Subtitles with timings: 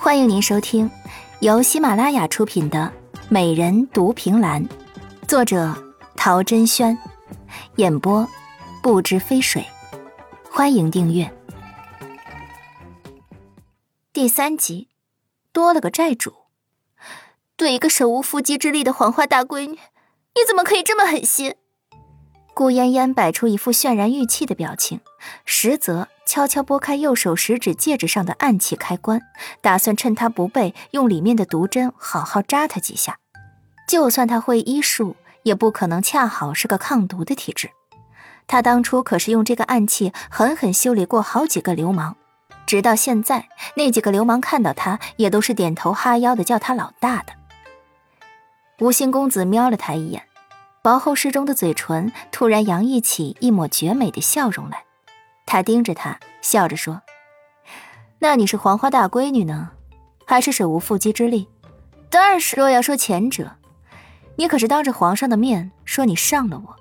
[0.00, 0.88] 欢迎您收听
[1.40, 2.90] 由喜马拉雅出品的
[3.28, 4.64] 《美人独凭栏》，
[5.26, 5.74] 作者
[6.16, 6.96] 陶珍轩，
[7.76, 8.26] 演播
[8.80, 9.66] 不知飞水。
[10.48, 11.28] 欢迎订阅。
[14.12, 14.88] 第三集，
[15.52, 16.32] 多了个债主。
[17.56, 21.56] 对一个手无缚鸡之力的黄花大闺女，你怎么可以这么狠心？
[22.54, 25.00] 顾嫣嫣摆出一副渲然欲泣的表情，
[25.44, 26.06] 实则。
[26.28, 29.22] 悄悄拨开右手食指戒指上的暗器开关，
[29.62, 33.16] 打算趁他不备，用里面的毒针好好扎他几下。
[33.88, 37.70] 就算他会医术，也不可能恰好是个抗毒的体质。
[38.46, 42.14] 他当初可是用这个暗器狠狠修理过好几个流氓，
[42.66, 47.32] 直到现在，那几个流氓看到他也都是点头哈腰的叫他老大的。
[48.80, 50.24] 无心公子瞄了他一眼，
[50.82, 54.84] 薄厚适中的嘴唇突然洋溢起一抹绝美的笑容来。
[55.50, 57.00] 他盯着他，笑着说
[58.20, 59.70] ：“那你是黄花大闺女呢，
[60.26, 61.48] 还是手无缚鸡之力？
[62.10, 62.54] 当然是。
[62.54, 63.52] 若要说前者，
[64.36, 66.74] 你可是当着皇上的面说你上了我；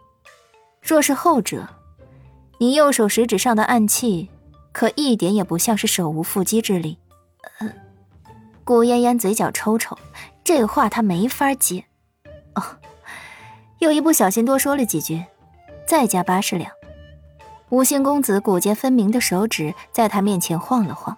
[0.81, 1.65] 若是后者，
[2.57, 4.29] 你右手食指上的暗器，
[4.73, 6.99] 可一点也不像是手无缚鸡之力。”
[7.59, 7.73] 呃，
[8.65, 9.97] 顾嫣嫣嘴角抽抽，
[10.43, 11.85] 这话她没法接。
[12.55, 12.61] 哦，
[13.79, 15.23] 又一不小心多说了几句，
[15.87, 16.69] 再加八十两。
[17.69, 21.17] 无心公子骨节分明的手指在他面前晃了晃，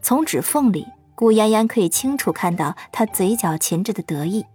[0.00, 4.46] 从指缝里，顾嫣嫣可以清楚看到他嘴角噙着的得意，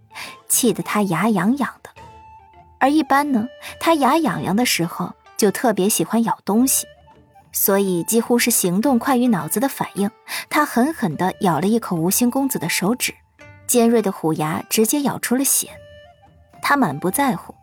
[0.48, 1.90] 气得他牙痒痒的。
[2.80, 3.46] 而一般呢，
[3.78, 6.88] 他牙痒痒的时候就特别喜欢咬东西，
[7.52, 10.10] 所以几乎是行动快于脑子的反应，
[10.50, 13.14] 他狠狠地咬了一口无心公子的手指，
[13.68, 15.68] 尖锐的虎牙直接咬出了血。
[16.60, 17.54] 他满不在乎，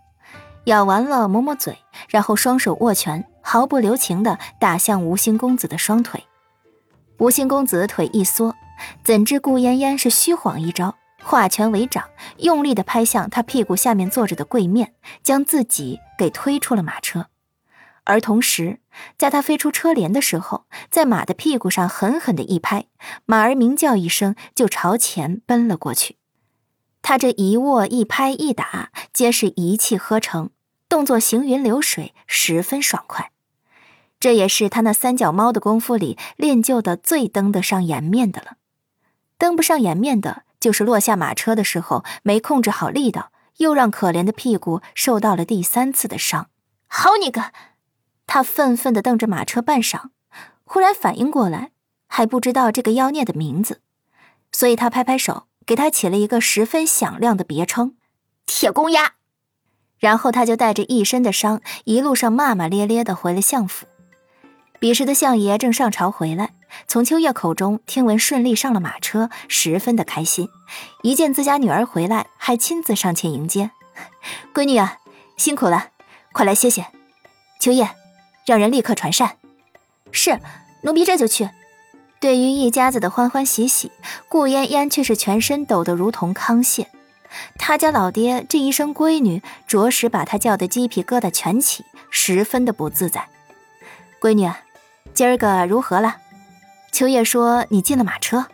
[0.64, 3.26] 咬完了抹抹嘴，然后双手握拳。
[3.48, 6.24] 毫不留情的打向无心公子的双腿，
[7.20, 8.56] 无心公子腿一缩，
[9.04, 17.28] 怎知顾嫣嫣是虚晃一招，化拳为掌，用力的拍向他屁股下面坐着的柜面，将自己给推出了马车。
[18.04, 18.80] 而同时，
[19.16, 22.88] 在他飞出车帘的时候，在马的屁股上狠狠的一拍，
[23.26, 26.18] 马儿鸣叫一声，就朝前奔了过去。
[27.04, 30.50] 他这一握一拍一打，皆是一气呵成，
[30.90, 33.30] 动作行云流水，十分爽快。
[34.20, 38.58] 这也是他那三脚猫的功夫里练就的最登得上颜面的了，
[39.38, 46.50] 登不上颜面的，就是落下马车的时候没控制好力道，又让可怜的屁股受到了第三次的伤。
[46.88, 47.52] 好你个！
[48.26, 50.10] 他愤愤地瞪着马车半晌，
[50.64, 51.72] 忽然反应过来，
[52.08, 53.82] 还不知道这个妖孽的名字，
[54.52, 57.96] 所以他拍拍手，给他起了一个十分响亮的别称——
[58.48, 59.14] 铁公鸭。
[60.00, 63.86] 然后他就带着一身的伤，一路上骂骂咧咧的回了相府。
[64.86, 66.52] 彼时的相爷正上朝回来，
[66.88, 70.48] 从秋月口中听闻顺利上了马车，十分的开心。
[71.02, 73.72] 一见自家女儿回来，还亲自上前迎接
[74.54, 75.00] ：“闺女啊，
[75.38, 75.88] 辛苦了，
[76.34, 76.86] 快来歇歇。”
[77.60, 77.90] 秋叶，
[78.46, 79.38] 让人立刻传膳。
[80.12, 80.40] 是，
[80.84, 81.50] 奴婢这就去。
[82.20, 83.92] 对于一家子的欢欢喜喜，
[84.30, 86.92] 顾嫣嫣却是全身抖得如同糠屑。
[87.58, 93.28] 他家老爹这一声闺女，着实把他叫得鸡皮疙瘩全起，十分的不自在。
[94.22, 94.48] 闺女。
[95.16, 96.18] 今儿个如何了？
[96.92, 98.48] 秋叶说：“你进了马车。”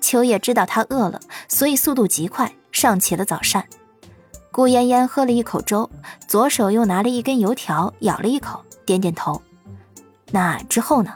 [0.00, 3.62] 秋叶知道他饿了，所以速度极快，上起了早膳。
[4.50, 5.90] 顾嫣嫣喝了一口粥，
[6.26, 9.42] 左手又拿了一根油条，咬了一口，点点头。
[10.30, 11.12] 那之后呢？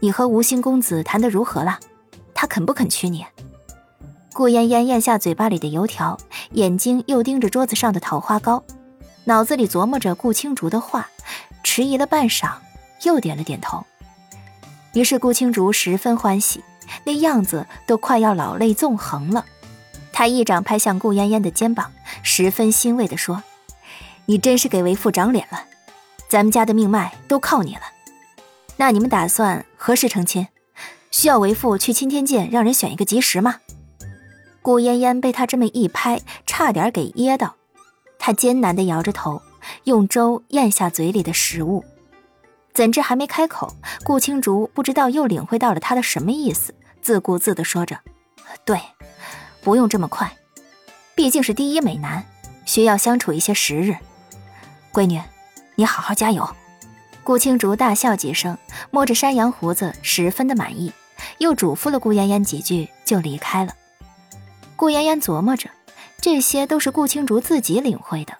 [0.00, 1.78] 你和吴兴公子谈得如何了？
[2.34, 3.24] 他肯不肯娶你？
[4.32, 6.18] 顾嫣嫣咽下嘴巴里的油条，
[6.50, 8.64] 眼睛又盯着桌子上的桃花糕，
[9.24, 11.08] 脑子里琢磨着顾青竹的话，
[11.62, 12.50] 迟疑了半晌。
[13.02, 13.84] 又点了点头，
[14.92, 16.62] 于是顾青竹十分欢喜，
[17.04, 19.44] 那样子都快要老泪纵横了。
[20.12, 21.92] 他一掌拍向顾嫣嫣的肩膀，
[22.22, 23.42] 十分欣慰地说
[24.26, 25.64] ：“你真是给为父长脸了，
[26.28, 27.82] 咱们家的命脉都靠你了。
[28.76, 30.48] 那你们打算何时成亲？
[31.10, 33.60] 需要为父去青天剑让人选一个吉时吗？”
[34.60, 37.54] 顾嫣嫣被他这么一拍，差点给噎到，
[38.18, 39.40] 她艰难地摇着头，
[39.84, 41.84] 用粥咽下嘴里的食物。
[42.78, 46.72] 怎知还没开口，顾青竹不知道又领会到了他的什么意思，
[47.02, 47.98] 自顾自地说着
[48.64, 48.80] ：“对，
[49.62, 50.32] 不用这么快，
[51.16, 52.24] 毕竟是第一美男，
[52.66, 53.96] 需要相处一些时日。
[54.92, 55.20] 闺女，
[55.74, 56.48] 你好好加油。”
[57.24, 58.56] 顾青竹大笑几声，
[58.92, 60.92] 摸着山羊胡子，十分的满意，
[61.38, 63.72] 又嘱咐了顾嫣嫣几句，就离开了。
[64.76, 65.68] 顾嫣嫣琢磨着，
[66.20, 68.34] 这些都是顾青竹自己领会的，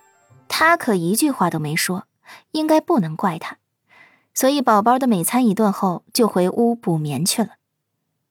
[0.46, 2.04] 他可一句话都没说，
[2.52, 3.57] 应该不能怪他。
[4.38, 7.54] 所以，宝宝的美餐一顿后，就回屋补眠去了。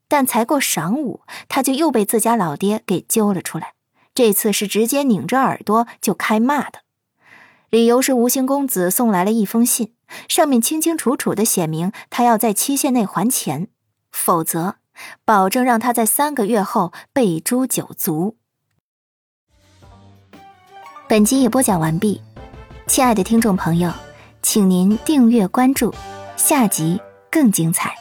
[0.07, 3.73] 但才过晌午，他就又被自家老爹给揪了出来。
[4.15, 6.79] 这次是直接拧着耳朵就开骂的，
[7.69, 9.91] 理由是吴兴公子送来了一封信，
[10.29, 13.67] 上面清清楚楚的写明他要在期限内还钱，
[14.09, 14.75] 否则
[15.25, 18.37] 保证让他在三个月后被诛九族。
[21.09, 22.21] 本集已播讲完毕，
[22.87, 23.91] 亲爱的听众朋友，
[24.49, 25.93] 请您订阅关注，
[26.37, 27.96] 下集更精彩。